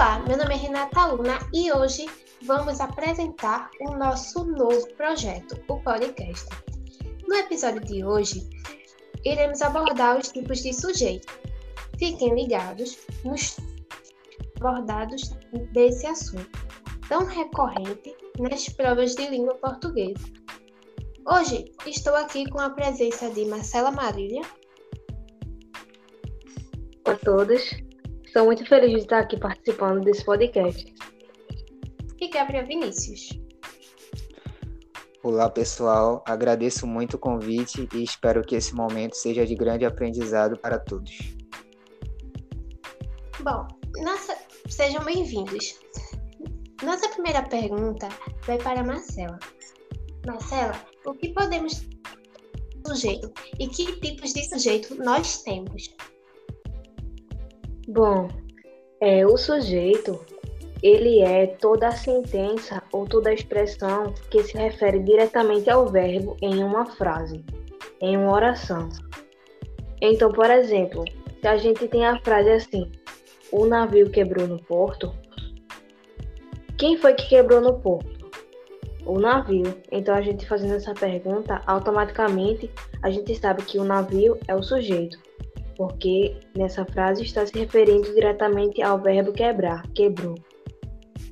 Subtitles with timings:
[0.00, 2.06] Olá, meu nome é Renata Luna e hoje
[2.46, 6.48] vamos apresentar o nosso novo projeto, o podcast.
[7.28, 8.48] No episódio de hoje,
[9.26, 11.30] iremos abordar os tipos de sujeito.
[11.98, 13.58] Fiquem ligados nos
[14.56, 15.36] abordados
[15.72, 16.48] desse assunto,
[17.06, 20.24] tão recorrente nas provas de língua portuguesa.
[21.26, 24.40] Hoje estou aqui com a presença de Marcela Marília.
[27.04, 27.89] Olá a todos,
[28.30, 30.94] estou muito feliz de estar aqui participando desse podcast.
[32.20, 33.40] E Gabriel Vinícius.
[35.24, 40.56] Olá pessoal, agradeço muito o convite e espero que esse momento seja de grande aprendizado
[40.56, 41.10] para todos.
[43.40, 43.66] Bom,
[43.96, 45.80] nossa, sejam bem-vindos.
[46.84, 48.08] Nossa primeira pergunta
[48.46, 49.40] vai para Marcela.
[50.24, 51.84] Marcela, o que podemos
[52.86, 55.92] sujeito e que tipos de sujeito nós temos?
[57.92, 58.28] Bom,
[59.00, 60.24] é, o sujeito
[60.80, 66.36] ele é toda a sentença ou toda a expressão que se refere diretamente ao verbo
[66.40, 67.44] em uma frase,
[68.00, 68.88] em uma oração.
[70.00, 71.04] Então, por exemplo,
[71.40, 72.92] se a gente tem a frase assim:
[73.50, 75.12] o navio quebrou no porto,
[76.78, 78.30] quem foi que quebrou no porto?
[79.04, 79.74] O navio.
[79.90, 82.70] Então, a gente fazendo essa pergunta, automaticamente
[83.02, 85.18] a gente sabe que o navio é o sujeito,
[85.80, 90.34] porque nessa frase está se referindo diretamente ao verbo quebrar, quebrou.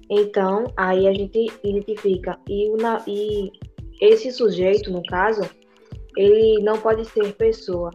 [0.09, 2.39] Então, aí a gente identifica.
[2.49, 2.73] E,
[3.07, 3.53] e
[4.01, 5.43] esse sujeito, no caso,
[6.17, 7.91] ele não pode ser pessoa.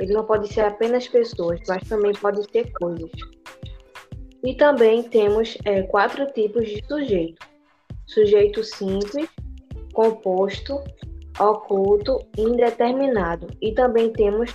[0.00, 3.12] Ele não pode ser apenas pessoas, mas também pode ser coisas.
[4.42, 7.46] E também temos é, quatro tipos de sujeito:
[8.04, 9.28] sujeito simples,
[9.92, 10.82] composto,
[11.38, 13.46] oculto indeterminado.
[13.62, 14.52] E também temos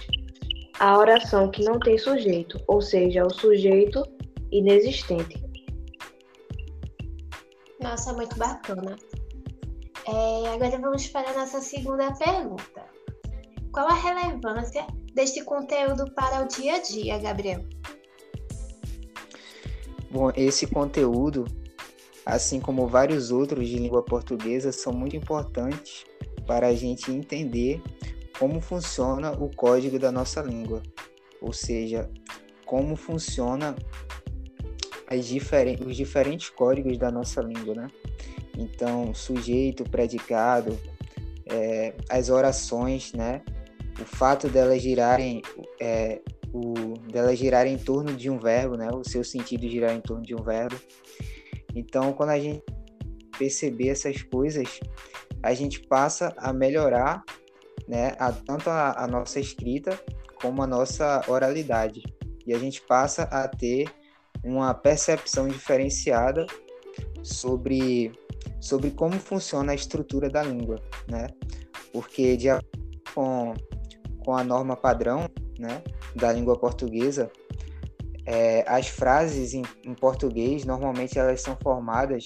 [0.80, 4.04] a oração que não tem sujeito, ou seja, o sujeito
[4.52, 5.44] inexistente.
[7.82, 8.96] Nossa, muito bacana.
[10.08, 12.84] É, agora vamos para a nossa segunda pergunta.
[13.72, 17.64] Qual a relevância deste conteúdo para o dia a dia, Gabriel?
[20.10, 21.46] Bom, esse conteúdo,
[22.26, 26.06] assim como vários outros de língua portuguesa, são muito importantes
[26.48, 27.82] para a gente entender
[28.40, 30.82] como funciona o código da nossa língua,
[31.42, 32.10] ou seja,
[32.66, 33.76] como funciona
[35.86, 37.88] os diferentes códigos da nossa língua, né?
[38.58, 40.80] Então, sujeito, predicado,
[41.48, 43.42] é, as orações, né?
[44.00, 45.42] O fato delas girarem,
[45.80, 46.22] é,
[46.54, 48.90] o, delas girarem em torno de um verbo, né?
[48.94, 50.76] O seu sentido girar em torno de um verbo.
[51.76, 52.64] Então, quando a gente
[53.38, 54.80] perceber essas coisas,
[55.42, 57.24] a gente passa a melhorar,
[57.90, 58.16] né?
[58.20, 60.00] A, tanto a, a nossa escrita
[60.40, 62.04] como a nossa oralidade.
[62.46, 63.92] E a gente passa a ter
[64.44, 66.46] uma percepção diferenciada
[67.24, 68.12] sobre,
[68.62, 70.80] sobre como funciona a estrutura da língua,
[71.10, 71.28] né?
[71.92, 72.70] Porque de acordo
[73.14, 73.54] com,
[74.24, 75.28] com a norma padrão
[75.58, 75.82] né,
[76.16, 77.32] da língua portuguesa,
[78.24, 82.26] é, as frases em, em, português normalmente elas são formadas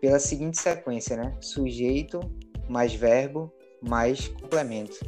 [0.00, 1.36] pela seguinte sequência, né?
[1.40, 2.20] Sujeito
[2.68, 3.52] mais verbo
[3.82, 4.98] mais complemento.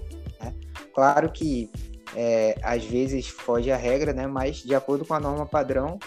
[0.41, 0.55] Né?
[0.95, 1.71] Claro que
[2.15, 4.27] é, às vezes foge a regra, né?
[4.27, 5.99] Mas de acordo com a norma padrão,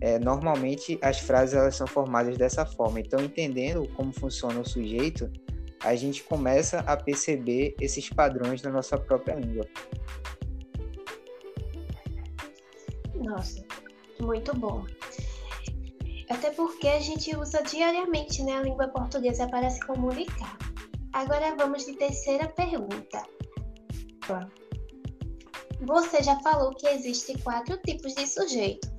[0.00, 3.00] é, normalmente as frases elas são formadas dessa forma.
[3.00, 5.30] Então, entendendo como funciona o sujeito,
[5.80, 9.66] a gente começa a perceber esses padrões na nossa própria língua.
[13.14, 13.64] Nossa,
[14.20, 14.84] muito bom.
[16.28, 20.58] Até porque a gente usa diariamente né, a língua portuguesa para se comunicar.
[21.14, 23.22] Agora vamos de terceira pergunta.
[25.80, 28.92] Você já falou que existem quatro tipos de sujeito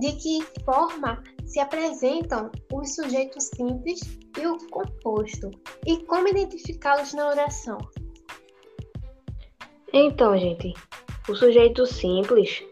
[0.00, 4.00] de que forma se apresentam os sujeitos simples
[4.36, 5.48] e o composto
[5.86, 7.78] e como identificá-los na oração.
[9.92, 10.74] Então, gente,
[11.28, 12.64] o sujeito simples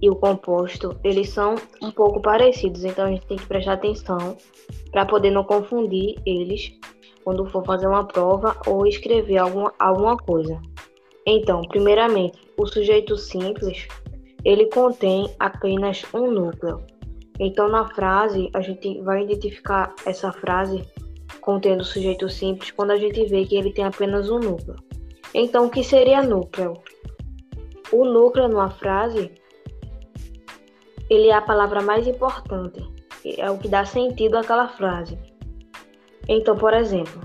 [0.00, 4.38] e o composto, eles são um pouco parecidos, então a gente tem que prestar atenção
[4.90, 6.72] para poder não confundir eles
[7.24, 10.60] quando for fazer uma prova ou escrever alguma, alguma coisa.
[11.26, 13.88] Então, primeiramente, o sujeito simples
[14.44, 16.84] ele contém apenas um núcleo.
[17.40, 20.84] Então, na frase, a gente vai identificar essa frase
[21.40, 24.76] contendo o sujeito simples quando a gente vê que ele tem apenas um núcleo.
[25.32, 26.74] Então, o que seria núcleo?
[27.90, 29.32] O núcleo numa frase,
[31.08, 32.84] ele é a palavra mais importante,
[33.24, 35.18] é o que dá sentido àquela frase.
[36.28, 37.20] Então, por exemplo,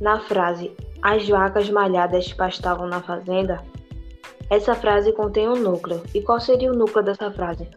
[0.00, 0.72] na frase
[1.02, 3.62] as vacas malhadas pastavam na fazenda,
[4.50, 6.02] essa frase contém um núcleo.
[6.14, 7.68] E qual seria o núcleo dessa frase?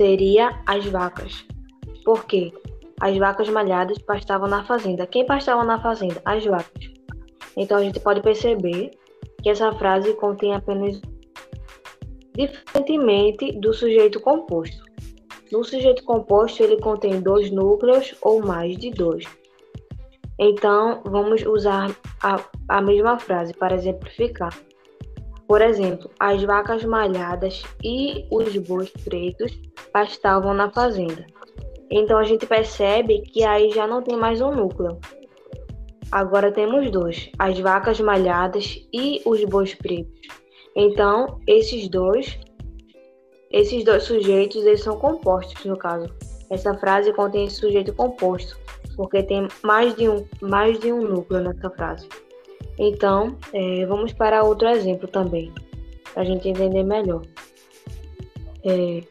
[0.00, 1.44] seria as vacas.
[2.06, 2.50] Por quê?
[3.02, 5.06] As vacas malhadas pastavam na fazenda.
[5.06, 6.22] Quem pastava na fazenda?
[6.24, 6.90] As vacas.
[7.54, 8.92] Então a gente pode perceber
[9.42, 10.98] que essa frase contém apenas
[12.34, 14.82] diferentemente do sujeito composto.
[15.52, 19.24] No sujeito composto, ele contém dois núcleos ou mais de dois.
[20.42, 24.58] Então, vamos usar a, a mesma frase para exemplificar.
[25.46, 29.52] Por exemplo, as vacas malhadas e os bois pretos
[29.92, 31.26] pastavam na fazenda.
[31.90, 34.98] Então a gente percebe que aí já não tem mais um núcleo.
[36.10, 40.20] Agora temos dois, as vacas malhadas e os bois pretos.
[40.74, 42.38] Então, esses dois,
[43.52, 46.08] esses dois sujeitos, eles são compostos no caso.
[46.48, 48.56] Essa frase contém sujeito composto,
[48.96, 52.08] porque tem mais de um, mais de um núcleo nessa frase.
[52.78, 55.52] Então, é, vamos para outro exemplo também,
[56.12, 57.22] para a gente entender melhor.
[58.64, 59.02] É,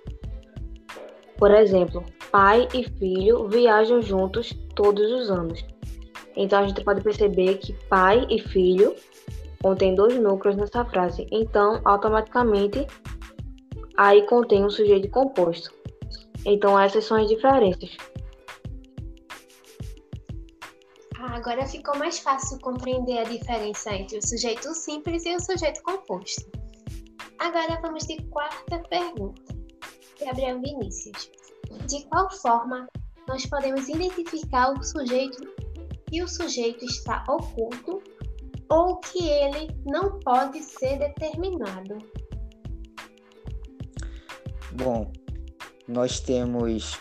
[1.38, 5.64] por exemplo, pai e filho viajam juntos todos os anos.
[6.36, 8.96] Então a gente pode perceber que pai e filho
[9.62, 11.28] contém dois núcleos nessa frase.
[11.32, 12.86] Então, automaticamente,
[13.98, 15.72] aí contém um sujeito composto.
[16.46, 17.98] Então, essas são as diferenças.
[21.22, 25.84] Ah, agora ficou mais fácil compreender a diferença entre o sujeito simples e o sujeito
[25.84, 26.50] composto.
[27.38, 29.54] Agora vamos de quarta pergunta.
[30.26, 31.30] Gabriel Vinícius.
[31.88, 32.88] De qual forma
[33.28, 35.44] nós podemos identificar o sujeito
[36.10, 38.02] e o sujeito está oculto
[38.70, 41.98] ou que ele não pode ser determinado?
[44.72, 45.12] Bom,
[45.86, 46.98] nós temos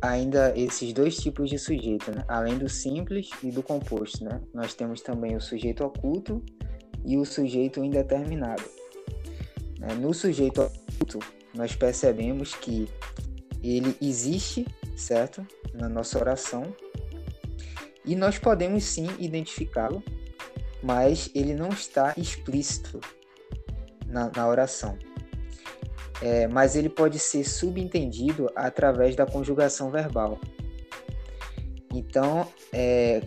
[0.00, 2.24] ainda esses dois tipos de sujeito, né?
[2.28, 4.24] além do simples e do composto.
[4.24, 4.40] Né?
[4.52, 6.42] Nós temos também o sujeito oculto
[7.04, 8.64] e o sujeito indeterminado.
[9.78, 9.94] Né?
[9.94, 11.18] No sujeito oculto,
[11.54, 12.88] nós percebemos que
[13.62, 14.66] ele existe,
[14.96, 15.46] certo?
[15.72, 16.62] Na nossa oração.
[18.04, 20.02] E nós podemos sim identificá-lo,
[20.82, 23.00] mas ele não está explícito
[24.06, 24.98] na, na oração.
[26.22, 30.38] É, mas ele pode ser subentendido através da conjugação verbal.
[31.92, 33.20] Então, é,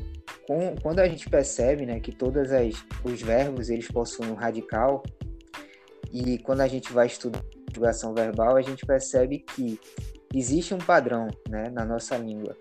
[0.47, 2.49] com, quando a gente percebe né, que todos
[3.03, 5.03] os verbos eles possuem um radical,
[6.11, 9.79] e quando a gente vai estudar conjugação verbal, a gente percebe que
[10.33, 12.55] existe um padrão né, na nossa língua.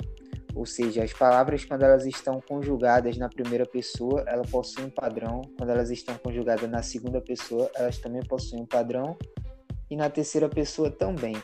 [0.55, 5.43] Ou seja, as palavras, quando elas estão conjugadas na primeira pessoa, elas possuem um padrão.
[5.59, 9.17] Quando elas estão conjugadas na segunda pessoa, elas também possuem um padrão.
[9.91, 11.37] E na terceira pessoa também.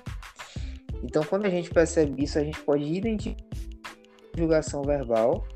[1.03, 5.47] Então, quando a gente percebe isso, a gente pode identificar a conjugação verbal,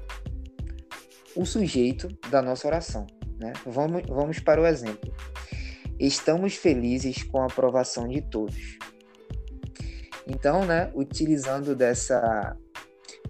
[1.34, 3.06] o sujeito da nossa oração.
[3.38, 3.52] Né?
[3.64, 5.12] Vamos, vamos para o exemplo.
[5.98, 8.78] Estamos felizes com a aprovação de todos.
[10.26, 12.56] Então, né, utilizando dessa,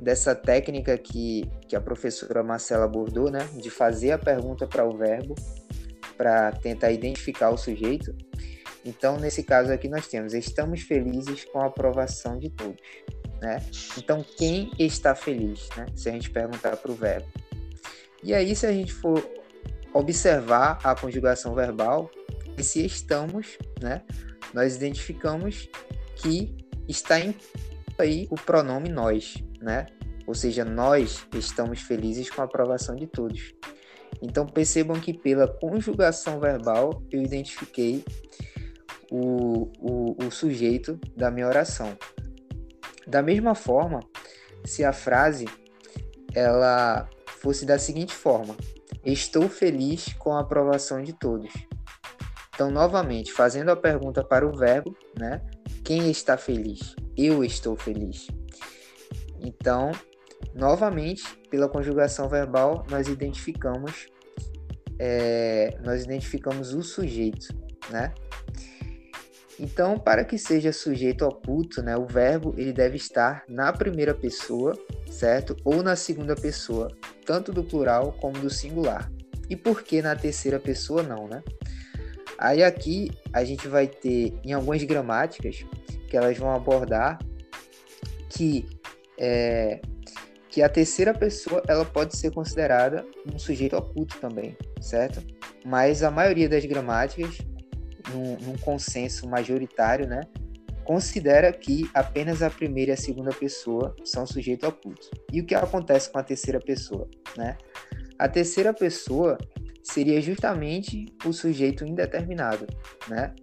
[0.01, 4.97] dessa técnica que, que a professora Marcela abordou, né, de fazer a pergunta para o
[4.97, 5.35] verbo,
[6.17, 8.15] para tentar identificar o sujeito.
[8.87, 12.81] Então, nesse caso aqui, nós temos: estamos felizes com a aprovação de todos.
[13.43, 13.59] Né?
[13.99, 15.69] Então, quem está feliz?
[15.77, 15.87] Né?
[15.95, 17.27] Se a gente perguntar para o verbo.
[18.23, 19.29] E aí, se a gente for
[19.93, 22.11] observar a conjugação verbal,
[22.63, 24.03] se estamos, né,
[24.53, 25.69] nós identificamos
[26.17, 26.57] que
[26.89, 27.35] está em
[27.99, 29.87] aí o pronome nós, né?
[30.27, 33.55] Ou seja, nós estamos felizes com a aprovação de todos.
[34.21, 38.05] Então percebam que pela conjugação verbal eu identifiquei
[39.11, 41.97] o, o, o sujeito da minha oração.
[43.07, 44.01] Da mesma forma,
[44.65, 45.47] se a frase
[46.35, 48.57] ela fosse da seguinte forma:
[49.05, 51.53] Estou feliz com a aprovação de todos.
[52.55, 55.41] Então, novamente, fazendo a pergunta para o verbo, né?
[55.85, 56.97] Quem está feliz?
[57.17, 58.27] Eu estou feliz.
[59.41, 59.93] Então,
[60.55, 64.09] novamente, pela conjugação verbal, nós identificamos
[64.99, 67.49] é, nós identificamos o sujeito,
[67.91, 68.13] né?
[69.59, 74.79] Então, para que seja sujeito oculto, né, o verbo ele deve estar na primeira pessoa,
[75.11, 75.57] certo?
[75.65, 76.95] Ou na segunda pessoa,
[77.25, 79.11] tanto do plural como do singular.
[79.49, 81.43] E por que na terceira pessoa não, né?
[82.39, 85.65] Aí aqui a gente vai ter em algumas gramáticas
[86.09, 87.19] que elas vão abordar
[88.29, 88.69] que
[89.19, 89.81] é,
[90.51, 95.23] que a terceira pessoa ela pode ser considerada um sujeito oculto também, certo?
[95.65, 97.39] Mas a maioria das gramáticas,
[98.09, 100.21] num, num consenso majoritário, né,
[100.85, 105.11] considera que apenas a primeira e a segunda pessoa são sujeitos ocultos.
[105.33, 107.57] E o que acontece com a terceira pessoa, né?
[108.19, 109.37] A terceira pessoa
[109.83, 112.67] seria justamente o sujeito indeterminado,
[113.09, 113.35] né?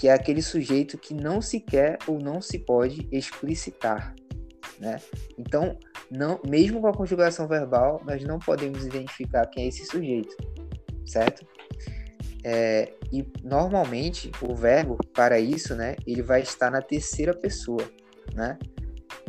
[0.00, 4.14] que é aquele sujeito que não se quer ou não se pode explicitar,
[4.78, 4.96] né?
[5.36, 5.78] Então,
[6.10, 10.34] não, mesmo com a conjugação verbal, nós não podemos identificar quem é esse sujeito,
[11.04, 11.46] certo?
[12.44, 17.90] É, e normalmente o verbo para isso, né, ele vai estar na terceira pessoa,
[18.34, 18.58] né?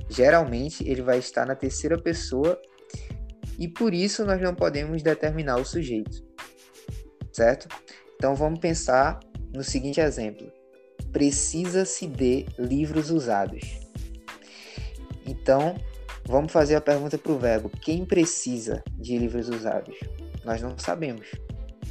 [0.09, 2.61] Geralmente ele vai estar na terceira pessoa
[3.57, 6.23] e por isso nós não podemos determinar o sujeito,
[7.31, 7.67] certo?
[8.15, 9.19] Então vamos pensar
[9.53, 10.51] no seguinte exemplo:
[11.11, 13.61] precisa-se de livros usados.
[15.25, 15.75] Então
[16.25, 19.97] vamos fazer a pergunta para o verbo: quem precisa de livros usados?
[20.43, 21.27] Nós não sabemos,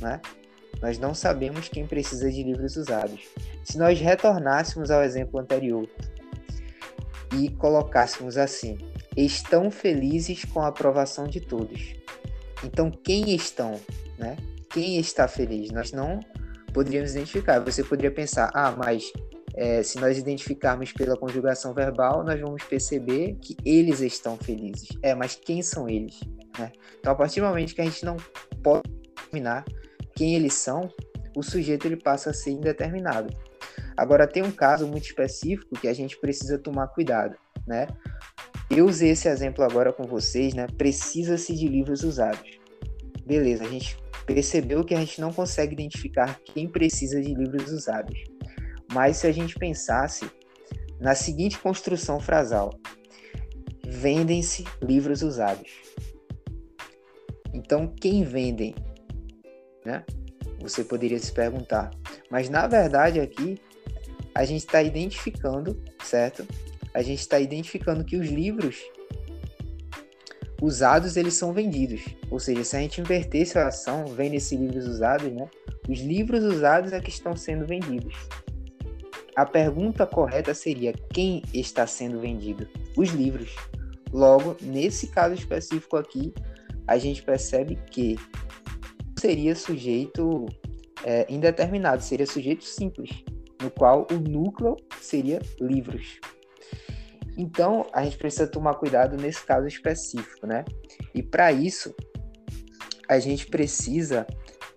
[0.00, 0.20] né?
[0.80, 3.28] Nós não sabemos quem precisa de livros usados.
[3.64, 5.88] Se nós retornássemos ao exemplo anterior
[7.37, 8.78] e colocássemos assim:
[9.16, 11.94] estão felizes com a aprovação de todos.
[12.64, 13.80] Então, quem estão,
[14.18, 14.37] né?
[14.70, 15.70] Quem está feliz?
[15.70, 16.20] Nós não
[16.72, 17.58] poderíamos identificar.
[17.60, 19.12] Você poderia pensar: ah, mas
[19.54, 24.88] é, se nós identificarmos pela conjugação verbal, nós vamos perceber que eles estão felizes.
[25.02, 26.20] É, mas quem são eles?
[26.58, 26.72] Né?
[26.99, 28.16] Então, a partir do momento que a gente não
[28.62, 29.64] pode determinar
[30.20, 30.86] quem eles são,
[31.34, 33.34] o sujeito ele passa a ser indeterminado.
[33.96, 37.86] Agora tem um caso muito específico que a gente precisa tomar cuidado, né?
[38.70, 40.66] Eu usei esse exemplo agora com vocês, né?
[40.76, 42.50] Precisa-se de livros usados.
[43.24, 43.96] Beleza, a gente
[44.26, 48.22] percebeu que a gente não consegue identificar quem precisa de livros usados.
[48.92, 50.30] Mas se a gente pensasse
[51.00, 52.78] na seguinte construção frasal:
[53.88, 55.70] vendem-se livros usados.
[57.54, 58.74] Então, quem vendem
[59.90, 60.04] né?
[60.61, 61.90] Você poderia se perguntar.
[62.30, 63.59] Mas na verdade aqui
[64.35, 66.47] a gente está identificando, certo?
[66.94, 68.76] A gente está identificando que os livros
[70.61, 72.02] usados eles são vendidos.
[72.30, 75.49] Ou seja, se a gente inverter essa ação, vende-se livros usados, né?
[75.88, 78.14] Os livros usados é que estão sendo vendidos.
[79.35, 82.68] A pergunta correta seria quem está sendo vendido?
[82.97, 83.54] Os livros.
[84.12, 86.35] Logo, nesse caso específico aqui,
[86.87, 88.18] a gente percebe que
[89.20, 90.46] seria sujeito
[91.04, 93.10] é, indeterminado, seria sujeito simples,
[93.60, 96.18] no qual o núcleo seria livros.
[97.36, 100.64] Então, a gente precisa tomar cuidado nesse caso específico, né?
[101.14, 101.94] E para isso,
[103.08, 104.26] a gente precisa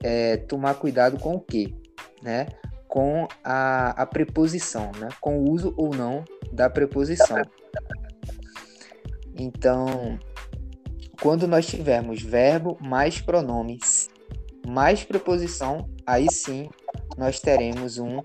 [0.02, 1.74] é, tomar cuidado com o quê?
[2.22, 2.48] Né?
[2.88, 5.10] Com a, a preposição, né?
[5.20, 7.42] Com o uso ou não da preposição.
[9.38, 10.20] Então,
[11.22, 13.80] quando nós tivermos verbo mais pronome
[14.68, 16.70] mais preposição, aí sim
[17.18, 18.22] nós teremos um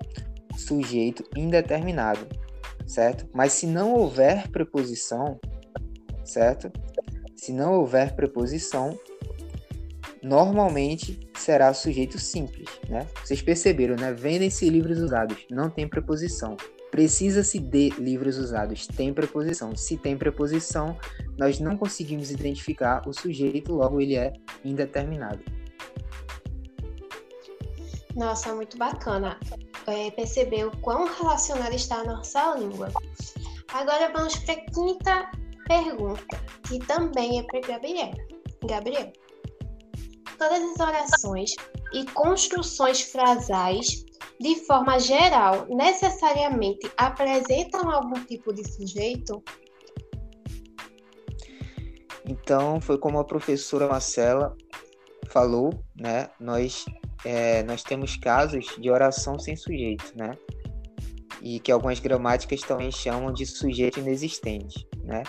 [0.57, 2.27] sujeito indeterminado,
[2.87, 3.27] certo?
[3.33, 5.39] Mas se não houver preposição,
[6.25, 6.71] certo?
[7.37, 8.99] Se não houver preposição,
[10.23, 13.07] normalmente será sujeito simples, né?
[13.25, 14.13] Vocês perceberam, né?
[14.13, 16.57] Vendem-se livros usados, não tem preposição.
[16.91, 19.77] Precisa-se de livros usados, tem preposição.
[19.77, 20.97] Se tem preposição,
[21.39, 24.33] nós não conseguimos identificar o sujeito, logo ele é
[24.65, 25.58] indeterminado.
[28.17, 29.39] Nossa, muito bacana
[29.87, 32.91] é, perceber o quão relacionada está a nossa língua.
[33.73, 35.31] Agora vamos para a quinta
[35.67, 38.13] pergunta, que também é para Gabriel.
[38.65, 39.13] Gabriel,
[40.39, 41.55] todas as orações
[41.93, 44.05] e construções frasais,
[44.41, 49.43] de forma geral, necessariamente apresentam algum tipo de sujeito?
[52.25, 54.57] Então, foi como a professora Marcela
[55.29, 56.31] falou, né?
[56.39, 56.85] Nós
[57.25, 60.37] é, nós temos casos de oração sem sujeito, né?
[61.43, 65.23] E que algumas gramáticas também chamam de sujeito inexistente, né?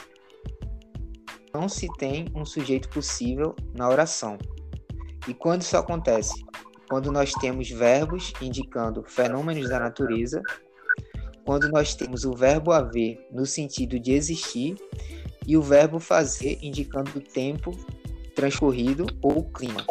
[1.54, 4.38] Não se tem um sujeito possível na oração.
[5.28, 6.44] E quando isso acontece?
[6.90, 10.42] Quando nós temos verbos indicando fenômenos da natureza,
[11.46, 14.76] quando nós temos o verbo haver no sentido de existir
[15.48, 17.72] e o verbo fazer indicando o tempo
[18.36, 19.84] transcorrido ou o clima.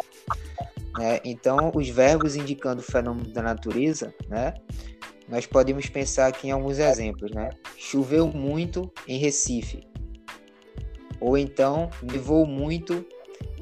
[0.99, 1.21] Né?
[1.25, 4.53] Então, os verbos indicando o fenômeno da natureza, né?
[5.29, 7.31] nós podemos pensar aqui em alguns exemplos.
[7.31, 7.51] Né?
[7.77, 9.87] Choveu muito em Recife.
[11.21, 13.07] Ou então, nevou muito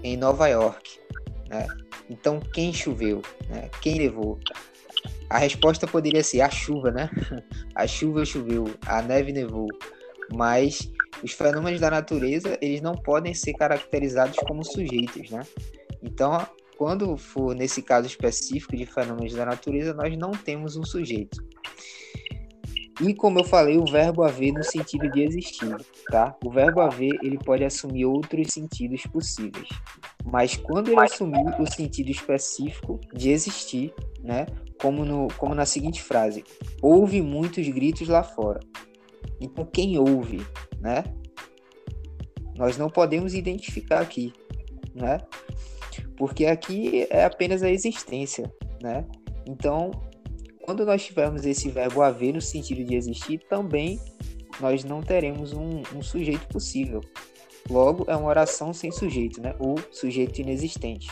[0.02, 0.98] em Nova York.
[1.50, 1.66] Né?
[2.08, 3.20] Então, quem choveu?
[3.50, 3.68] Né?
[3.82, 4.38] Quem levou?
[5.28, 7.10] A resposta poderia ser a chuva, né?
[7.74, 9.66] A chuva choveu, a neve nevou.
[10.32, 10.88] Mas
[11.22, 15.42] os fenômenos da natureza, eles não podem ser caracterizados como sujeitos, né?
[16.02, 16.46] Então,
[16.76, 21.42] quando for nesse caso específico de fenômenos da natureza, nós não temos um sujeito.
[23.00, 25.76] E como eu falei, o verbo haver no sentido de existir,
[26.10, 26.34] tá?
[26.42, 29.68] O verbo haver, ele pode assumir outros sentidos possíveis.
[30.24, 33.92] mas quando ele assumir o sentido específico de existir,
[34.22, 34.46] né?
[34.80, 36.42] Como, no, como na seguinte frase:
[36.80, 38.60] houve muitos gritos lá fora.
[39.40, 40.46] Então, quem ouve,
[40.80, 41.04] né?
[42.56, 44.32] Nós não podemos identificar aqui,
[44.94, 45.18] né?
[46.16, 49.04] Porque aqui é apenas a existência, né?
[49.46, 49.90] Então,
[50.62, 54.00] quando nós tivermos esse verbo haver no sentido de existir, também
[54.60, 57.00] nós não teremos um, um sujeito possível.
[57.68, 59.54] Logo, é uma oração sem sujeito, né?
[59.60, 61.08] O sujeito inexistente.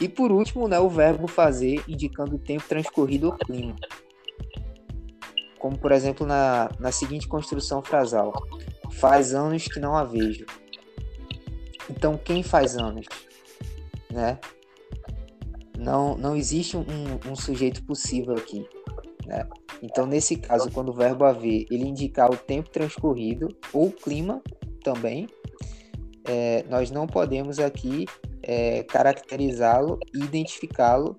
[0.00, 3.76] E por último, né, o verbo fazer, indicando o tempo transcorrido ou clima.
[5.58, 8.32] Como, por exemplo, na, na seguinte construção frasal:
[8.90, 10.44] Faz anos que não a vejo.
[11.88, 13.06] Então, quem faz anos?
[14.12, 14.38] Né?
[15.78, 16.84] Não, não existe um,
[17.26, 18.66] um sujeito possível aqui.
[19.26, 19.48] Né?
[19.82, 24.42] Então, nesse caso, quando o verbo haver ele indicar o tempo transcorrido ou o clima
[24.84, 25.26] também,
[26.24, 28.06] é, nós não podemos aqui
[28.42, 31.16] é, caracterizá-lo e identificá-lo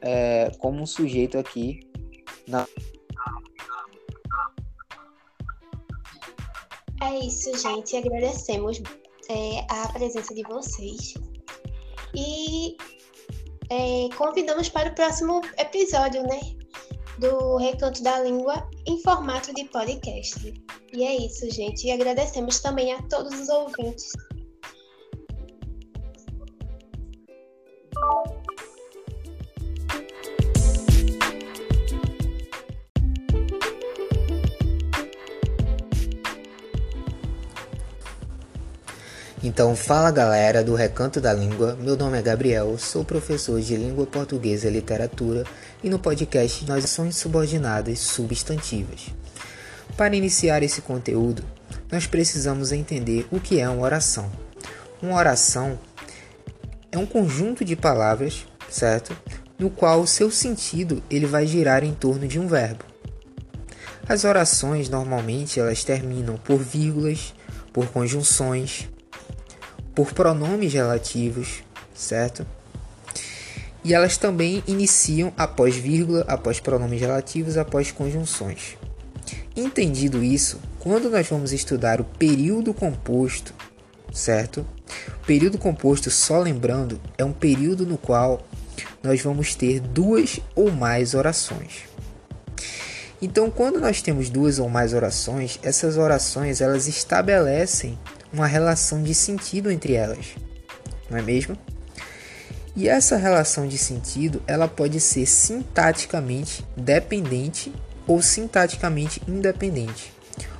[0.00, 1.80] é, como um sujeito aqui
[2.48, 2.66] na.
[7.02, 7.96] É isso, gente.
[7.96, 8.82] Agradecemos
[9.28, 11.14] é, a presença de vocês
[12.14, 12.76] e
[13.70, 16.40] é, convidamos para o próximo episódio, né?
[17.18, 20.54] Do Recanto da Língua em formato de podcast.
[20.92, 21.86] E é isso, gente.
[21.86, 24.12] E agradecemos também a todos os ouvintes.
[39.54, 41.78] Então, fala galera do Recanto da Língua.
[41.80, 45.44] Meu nome é Gabriel, sou professor de Língua Portuguesa e Literatura
[45.80, 49.10] e no podcast nós somos subordinadas substantivas.
[49.96, 51.44] Para iniciar esse conteúdo,
[51.88, 54.28] nós precisamos entender o que é uma oração.
[55.00, 55.78] Uma oração
[56.90, 59.16] é um conjunto de palavras, certo?
[59.56, 62.84] No qual o seu sentido ele vai girar em torno de um verbo.
[64.08, 67.32] As orações normalmente elas terminam por vírgulas,
[67.72, 68.88] por conjunções,
[69.94, 71.62] por pronomes relativos,
[71.94, 72.46] certo?
[73.84, 78.76] E elas também iniciam após vírgula, após pronomes relativos, após conjunções.
[79.54, 83.54] Entendido isso, quando nós vamos estudar o período composto,
[84.12, 84.66] certo?
[85.22, 88.42] O período composto, só lembrando, é um período no qual
[89.02, 91.84] nós vamos ter duas ou mais orações.
[93.20, 97.98] Então, quando nós temos duas ou mais orações, essas orações elas estabelecem
[98.34, 100.34] uma relação de sentido entre elas,
[101.08, 101.56] não é mesmo?
[102.74, 107.72] E essa relação de sentido, ela pode ser sintaticamente dependente
[108.04, 110.12] ou sintaticamente independente.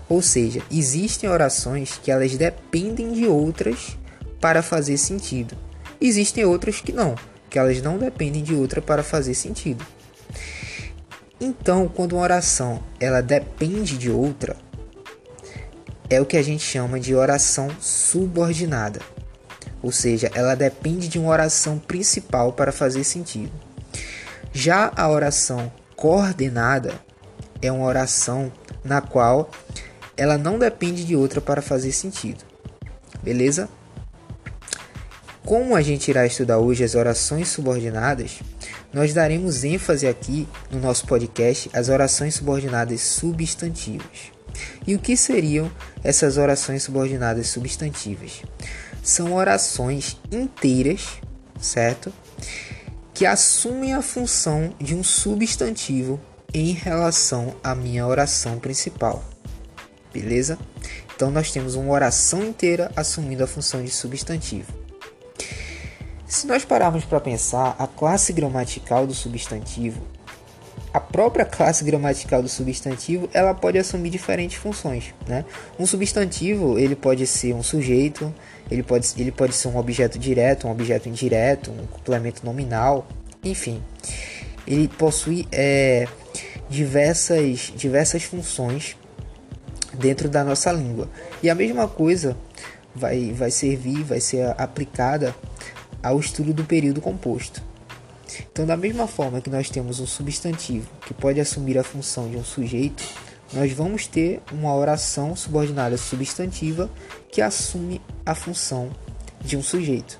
[0.08, 3.98] Ou seja, existem orações que elas dependem de outras
[4.40, 5.56] para fazer sentido.
[6.00, 7.16] Existem outras que não,
[7.50, 9.84] que elas não dependem de outra para fazer sentido.
[11.40, 14.56] Então, quando uma oração ela depende de outra,
[16.08, 19.00] é o que a gente chama de oração subordinada.
[19.82, 23.52] Ou seja, ela depende de uma oração principal para fazer sentido.
[24.52, 26.94] Já a oração coordenada
[27.60, 29.50] é uma oração na qual
[30.16, 32.44] ela não depende de outra para fazer sentido.
[33.22, 33.68] Beleza?
[35.44, 38.40] Como a gente irá estudar hoje as orações subordinadas,
[38.92, 44.33] nós daremos ênfase aqui no nosso podcast às orações subordinadas substantivas.
[44.86, 45.70] E o que seriam
[46.02, 48.42] essas orações subordinadas substantivas?
[49.02, 51.20] São orações inteiras,
[51.60, 52.12] certo?
[53.12, 56.20] Que assumem a função de um substantivo
[56.52, 59.24] em relação à minha oração principal.
[60.12, 60.58] Beleza?
[61.14, 64.72] Então nós temos uma oração inteira assumindo a função de substantivo.
[66.26, 70.00] Se nós pararmos para pensar, a classe gramatical do substantivo
[70.94, 75.12] a própria classe gramatical do substantivo ela pode assumir diferentes funções.
[75.26, 75.44] Né?
[75.76, 78.32] Um substantivo ele pode ser um sujeito,
[78.70, 83.08] ele pode, ele pode ser um objeto direto, um objeto indireto, um complemento nominal,
[83.42, 83.82] enfim.
[84.64, 86.06] Ele possui é,
[86.70, 88.96] diversas, diversas funções
[89.94, 91.08] dentro da nossa língua.
[91.42, 92.36] E a mesma coisa
[92.94, 95.34] vai, vai servir, vai ser aplicada
[96.00, 97.73] ao estudo do período composto.
[98.52, 102.36] Então, da mesma forma que nós temos um substantivo que pode assumir a função de
[102.36, 103.04] um sujeito,
[103.52, 106.90] nós vamos ter uma oração subordinada substantiva
[107.30, 108.90] que assume a função
[109.40, 110.18] de um sujeito.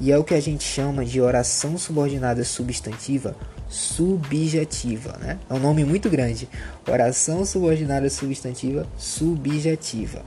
[0.00, 3.36] E é o que a gente chama de oração subordinada substantiva
[3.68, 5.38] subjetiva, né?
[5.48, 6.48] É um nome muito grande.
[6.88, 10.24] Oração subordinada substantiva subjetiva.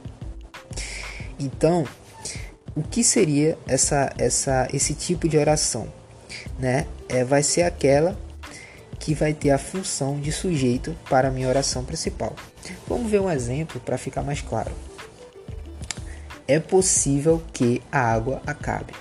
[1.40, 1.88] Então,
[2.76, 6.01] o que seria essa, essa, esse tipo de oração?
[6.60, 6.86] Né?
[7.10, 8.18] É, vai ser aquela
[9.00, 12.36] que vai ter a função de sujeito para a minha oração principal.
[12.88, 14.72] Vamos ver um exemplo para ficar mais claro.
[16.48, 18.94] É possível que a água acabe.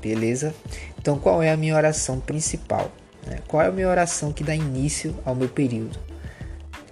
[0.00, 0.54] Beleza?
[0.98, 2.92] Então, qual é a minha oração principal?
[3.26, 3.38] Né?
[3.46, 5.98] Qual é a minha oração que dá início ao meu período?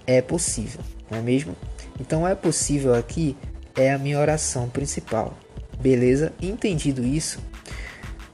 [0.07, 1.55] É possível, não é mesmo?
[2.01, 3.37] Então, é possível aqui
[3.77, 5.37] é a minha oração principal.
[5.79, 6.33] Beleza?
[6.40, 7.40] Entendido isso,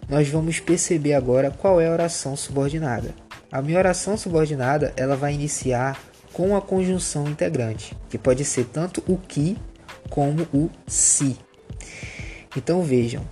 [0.08, 3.14] nós vamos perceber agora qual é a oração subordinada.
[3.50, 6.00] A minha oração subordinada ela vai iniciar
[6.32, 9.56] com a conjunção integrante, que pode ser tanto o que
[10.10, 11.36] como o se.
[12.56, 13.22] Então vejam,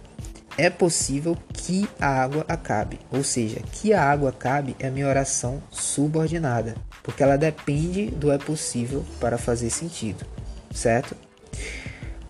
[0.57, 5.09] é possível que a água acabe, ou seja, que a água acabe é a minha
[5.09, 10.25] oração subordinada, porque ela depende do é possível para fazer sentido,
[10.73, 11.17] certo?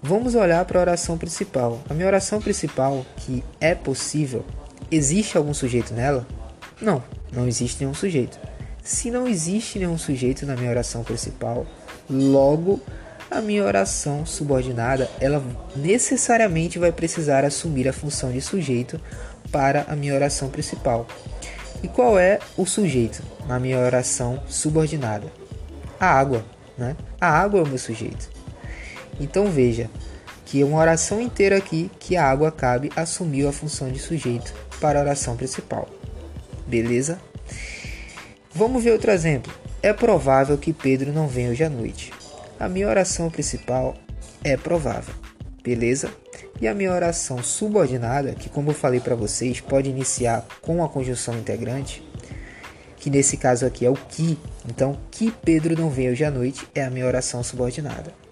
[0.07, 1.81] Vamos olhar para a oração principal.
[1.89, 4.45] A minha oração principal, que é possível,
[4.91, 6.27] existe algum sujeito nela?
[6.79, 8.39] Não, não existe nenhum sujeito.
[8.83, 11.67] Se não existe nenhum sujeito na minha oração principal,
[12.11, 12.83] logo
[13.31, 15.43] a minha oração subordinada, ela
[15.75, 19.01] necessariamente vai precisar assumir a função de sujeito
[19.51, 21.07] para a minha oração principal.
[21.83, 25.33] E qual é o sujeito na minha oração subordinada?
[25.99, 26.45] A água,
[26.77, 26.95] né?
[27.19, 28.34] A água é o meu sujeito.
[29.21, 29.91] Então veja
[30.45, 34.99] que uma oração inteira aqui que a água cabe assumiu a função de sujeito para
[34.99, 35.89] a oração principal.
[36.67, 37.19] Beleza?
[38.53, 39.53] Vamos ver outro exemplo.
[39.83, 42.13] É provável que Pedro não venha hoje à noite.
[42.59, 43.97] A minha oração principal
[44.43, 45.15] é provável.
[45.63, 46.11] Beleza?
[46.61, 50.89] E a minha oração subordinada, que como eu falei para vocês, pode iniciar com a
[50.89, 52.07] conjunção integrante,
[52.97, 54.39] que nesse caso aqui é o que.
[54.69, 58.24] Então, que Pedro não venha hoje à noite é a minha oração subordinada.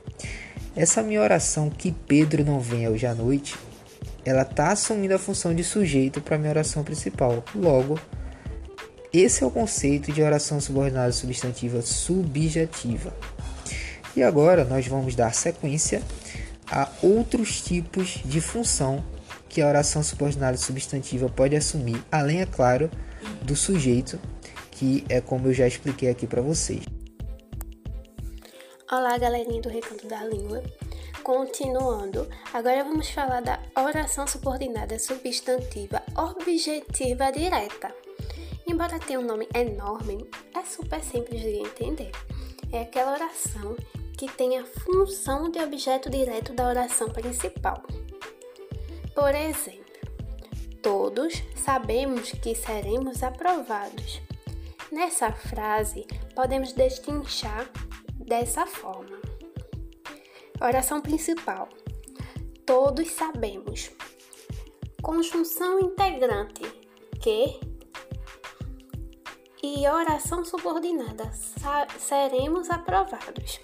[0.75, 3.57] Essa minha oração que Pedro não venha hoje à noite,
[4.25, 7.45] ela está assumindo a função de sujeito para minha oração principal.
[7.55, 8.01] Logo,
[9.13, 13.13] esse é o conceito de oração subordinada substantiva subjetiva.
[14.17, 16.03] E agora nós vamos dar sequência
[16.71, 19.05] a outros tipos de função
[19.51, 22.91] que a oração subordinada substantiva pode assumir, além, é claro,
[23.43, 24.19] do sujeito,
[24.71, 26.83] que é como eu já expliquei aqui para vocês.
[28.95, 30.63] Olá, galerinha do Recanto da Língua.
[31.23, 37.91] Continuando, agora vamos falar da oração subordinada substantiva objetiva direta.
[38.67, 42.11] Embora tenha um nome enorme, é super simples de entender.
[42.71, 43.75] É aquela oração
[44.19, 47.83] que tem a função de objeto direto da oração principal.
[49.15, 49.81] Por exemplo,
[50.83, 54.21] todos sabemos que seremos aprovados.
[54.91, 57.71] Nessa frase, podemos destrinchar
[58.33, 59.21] dessa forma.
[60.59, 61.69] Oração principal.
[62.65, 63.91] Todos sabemos.
[65.03, 66.63] Conjunção integrante
[67.21, 67.61] que
[69.63, 71.31] e oração subordinada.
[71.99, 73.61] Seremos aprovados.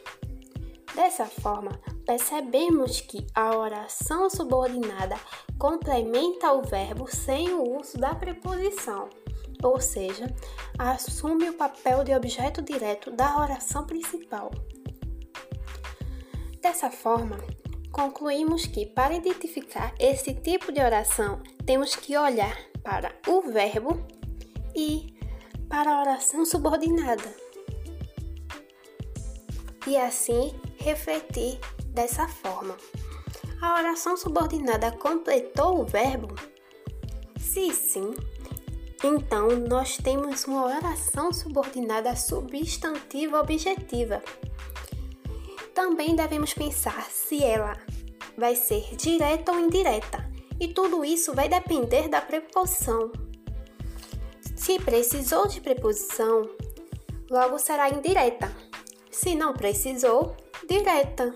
[0.94, 5.16] Dessa forma, percebemos que a oração subordinada
[5.58, 9.08] complementa o verbo sem o uso da preposição
[9.62, 10.34] ou seja,
[10.78, 14.50] assume o papel de objeto direto da oração principal.
[16.60, 17.38] Dessa forma,
[17.90, 24.06] concluímos que para identificar esse tipo de oração, temos que olhar para o verbo
[24.74, 25.14] e
[25.68, 27.34] para a oração subordinada.
[29.86, 32.76] E assim refletir dessa forma.
[33.60, 36.34] A oração subordinada completou o verbo?
[37.38, 38.14] Se sim,
[39.04, 44.20] então, nós temos uma oração subordinada substantiva objetiva.
[45.72, 47.78] Também devemos pensar se ela
[48.36, 53.12] vai ser direta ou indireta, e tudo isso vai depender da preposição.
[54.56, 56.42] Se precisou de preposição,
[57.30, 58.52] logo será indireta.
[59.12, 60.36] Se não precisou,
[60.68, 61.32] direta.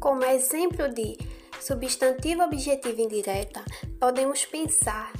[0.00, 1.18] Como exemplo de
[1.60, 3.62] substantivo objetivo indireta,
[4.00, 5.12] podemos pensar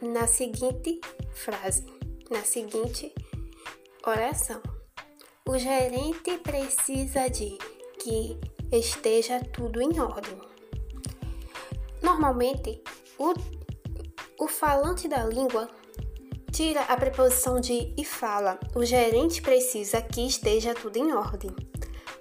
[0.00, 0.98] na seguinte
[1.34, 1.84] frase,
[2.30, 3.14] na seguinte
[4.04, 4.62] oração.
[5.46, 7.58] O gerente precisa de
[8.02, 8.40] que
[8.72, 10.40] esteja tudo em ordem.
[12.02, 12.82] Normalmente,
[13.18, 13.34] o,
[14.42, 15.68] o falante da língua
[16.50, 21.54] tira a preposição de e fala: o gerente precisa que esteja tudo em ordem.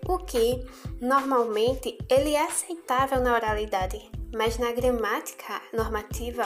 [0.05, 0.65] O que,
[0.99, 6.45] normalmente, ele é aceitável na oralidade, mas na gramática normativa,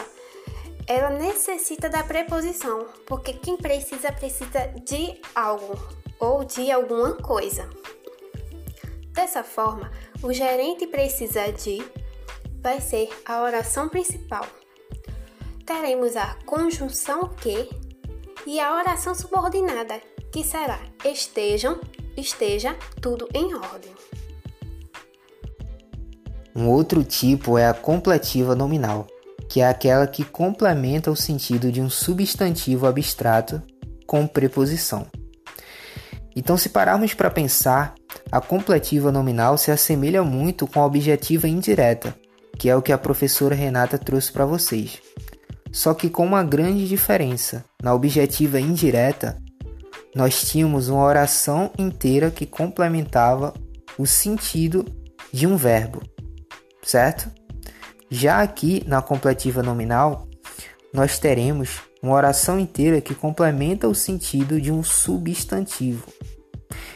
[0.86, 5.78] ela necessita da preposição, porque quem precisa precisa de algo
[6.19, 7.69] ou de alguma coisa.
[9.08, 11.84] Dessa forma, o gerente precisa de
[12.62, 14.45] vai ser a oração principal.
[15.65, 17.69] Teremos a conjunção que
[18.45, 21.80] e a oração subordinada, que será estejam,
[22.15, 23.93] esteja tudo em ordem.
[26.57, 29.05] Um outro tipo é a completiva nominal,
[29.47, 33.61] que é aquela que complementa o sentido de um substantivo abstrato
[34.07, 35.05] com preposição.
[36.35, 37.93] Então, se pararmos para pensar,
[38.31, 42.15] a completiva nominal se assemelha muito com a objetiva indireta,
[42.57, 44.99] que é o que a professora Renata trouxe para vocês.
[45.71, 47.63] Só que com uma grande diferença.
[47.83, 49.37] Na objetiva indireta,
[50.15, 53.53] nós tínhamos uma oração inteira que complementava
[53.95, 54.83] o sentido
[55.31, 56.01] de um verbo,
[56.88, 57.30] certo?
[58.10, 60.28] Já aqui na completiva nominal,
[60.93, 66.08] nós teremos uma oração inteira que complementa o sentido de um substantivo.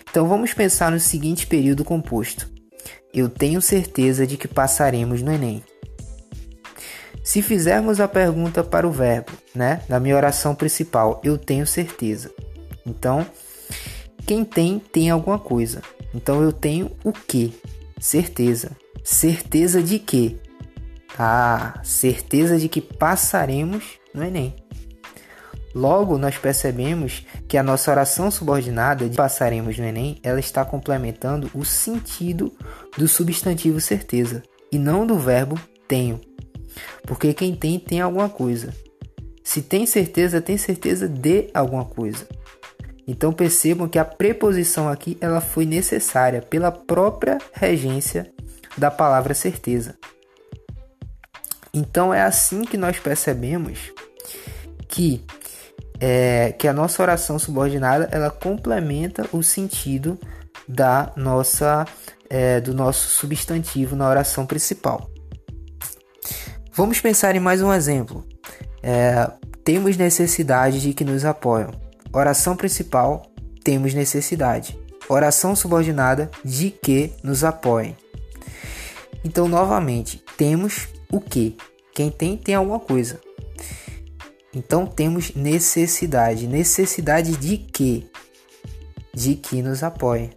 [0.10, 2.50] Então vamos pensar no seguinte período composto.
[3.14, 5.62] Eu tenho certeza de que passaremos no Enem.
[7.22, 12.32] Se fizermos a pergunta para o verbo, né, na minha oração principal, eu tenho certeza.
[12.86, 13.28] Então,
[14.26, 15.82] quem tem, tem alguma coisa.
[16.16, 17.54] Então eu tenho o que?
[18.00, 18.72] Certeza.
[19.04, 20.38] Certeza de quê?
[21.18, 24.56] Ah, certeza de que passaremos no Enem.
[25.74, 31.50] Logo, nós percebemos que a nossa oração subordinada de passaremos no Enem, ela está complementando
[31.54, 32.52] o sentido
[32.98, 36.20] do substantivo certeza e não do verbo tenho.
[37.04, 38.74] Porque quem tem, tem alguma coisa.
[39.44, 42.28] Se tem certeza, tem certeza de alguma coisa.
[43.08, 48.32] Então percebam que a preposição aqui ela foi necessária pela própria regência
[48.78, 49.96] da palavra certeza.
[51.74, 53.92] Então é assim que nós percebemos
[54.88, 55.26] que
[56.00, 60.20] é, que a nossa oração subordinada ela complementa o sentido
[60.68, 61.86] da nossa
[62.30, 65.10] é, do nosso substantivo na oração principal.
[66.74, 68.26] Vamos pensar em mais um exemplo.
[68.82, 69.30] É,
[69.64, 71.72] temos necessidade de que nos apoiam.
[72.14, 73.24] Oração principal,
[73.64, 74.80] temos necessidade.
[75.08, 77.96] Oração subordinada, de que nos apoiem.
[79.24, 81.58] Então, novamente, temos o que?
[81.94, 83.20] Quem tem, tem alguma coisa.
[84.54, 86.48] Então temos necessidade.
[86.48, 88.04] Necessidade de quê?
[89.14, 90.32] De que nos apoie.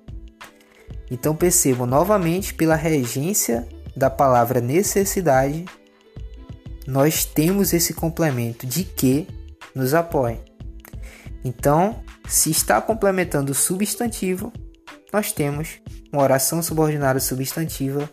[1.10, 3.66] Então percebam novamente pela regência
[3.96, 5.64] da palavra necessidade,
[6.86, 9.26] nós temos esse complemento de que
[9.74, 10.40] nos apoie.
[11.44, 14.52] Então, se está complementando o substantivo,
[15.12, 15.80] nós temos
[16.12, 18.10] uma oração subordinada substantiva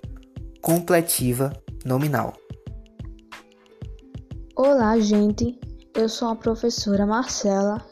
[0.61, 1.51] completiva
[1.83, 2.33] nominal.
[4.55, 5.59] Olá, gente.
[5.95, 7.83] Eu sou a professora Marcela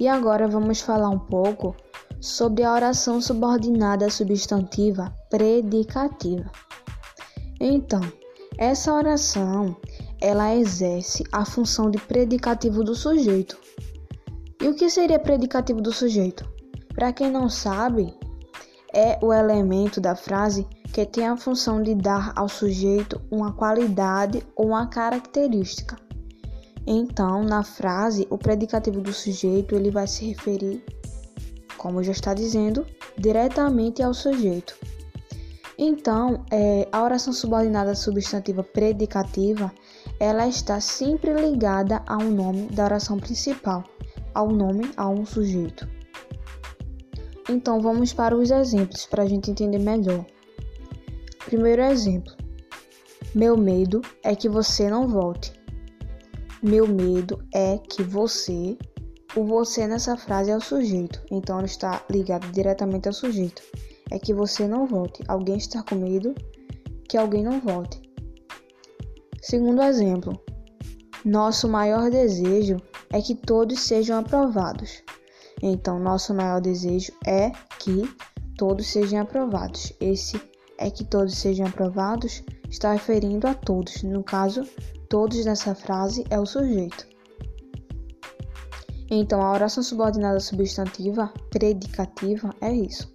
[0.00, 1.76] e agora vamos falar um pouco
[2.20, 6.50] sobre a oração subordinada substantiva predicativa.
[7.60, 8.00] Então,
[8.58, 9.76] essa oração
[10.20, 13.58] ela exerce a função de predicativo do sujeito.
[14.62, 16.48] E o que seria predicativo do sujeito?
[16.94, 18.14] Para quem não sabe,
[18.96, 24.42] é o elemento da frase que tem a função de dar ao sujeito uma qualidade
[24.56, 25.98] ou uma característica.
[26.86, 30.82] Então, na frase, o predicativo do sujeito ele vai se referir,
[31.76, 32.86] como já está dizendo,
[33.18, 34.74] diretamente ao sujeito.
[35.76, 39.70] Então, é, a oração subordinada substantiva predicativa,
[40.18, 43.84] ela está sempre ligada ao nome da oração principal,
[44.32, 45.95] ao nome a um sujeito.
[47.48, 50.24] Então, vamos para os exemplos para a gente entender melhor.
[51.44, 52.32] Primeiro exemplo:
[53.34, 55.52] Meu medo é que você não volte.
[56.62, 58.76] Meu medo é que você.
[59.36, 63.62] O você nessa frase é o sujeito, então ele está ligado diretamente ao sujeito.
[64.10, 65.22] É que você não volte.
[65.28, 66.34] Alguém está com medo
[67.08, 68.00] que alguém não volte.
[69.40, 70.40] Segundo exemplo,
[71.24, 72.78] nosso maior desejo
[73.10, 75.02] é que todos sejam aprovados.
[75.62, 78.02] Então, nosso maior desejo é que
[78.56, 79.92] todos sejam aprovados.
[80.00, 80.40] Esse
[80.78, 84.62] é que todos sejam aprovados está referindo a todos, no caso,
[85.08, 87.06] Todos nessa frase é o sujeito.
[89.08, 93.12] Então, a oração subordinada substantiva predicativa é isso.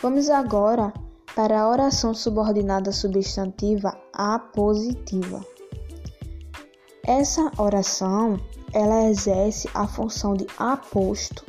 [0.00, 0.92] Vamos agora
[1.34, 5.44] para a oração subordinada substantiva apositiva.
[7.04, 8.38] Essa oração,
[8.72, 11.44] ela exerce a função de aposto.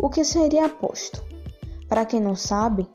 [0.00, 1.24] O que seria aposto?
[1.88, 2.86] Para quem não sabe,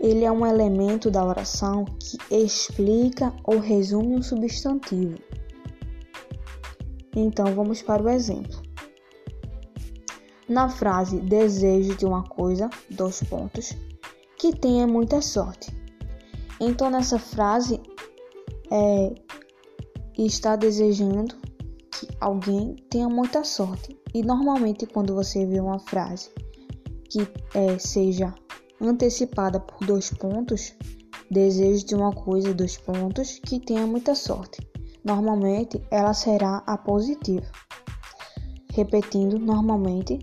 [0.00, 5.18] ele é um elemento da oração que explica ou resume um substantivo.
[7.14, 8.62] Então vamos para o exemplo.
[10.48, 13.76] Na frase desejo de uma coisa, dois pontos,
[14.38, 15.74] que tenha muita sorte.
[16.60, 17.80] Então, nessa frase,
[18.70, 19.14] é,
[20.16, 21.36] está desejando
[22.20, 23.98] alguém tenha muita sorte.
[24.14, 26.30] E normalmente, quando você vê uma frase
[27.08, 27.20] que
[27.54, 28.34] é, seja
[28.80, 30.74] antecipada por dois pontos,
[31.30, 34.66] desejo de uma coisa, dois pontos, que tenha muita sorte.
[35.04, 37.46] Normalmente, ela será a positiva.
[38.72, 40.18] Repetindo, normalmente,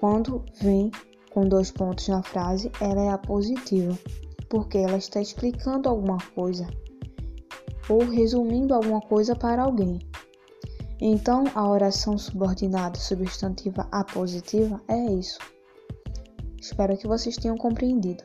[0.00, 0.90] quando vem
[1.32, 3.98] com dois pontos na frase, ela é a positiva,
[4.48, 6.66] porque ela está explicando alguma coisa
[7.88, 9.98] ou resumindo alguma coisa para alguém.
[11.06, 15.38] Então, a oração subordinada substantiva apositiva é isso.
[16.58, 18.24] Espero que vocês tenham compreendido.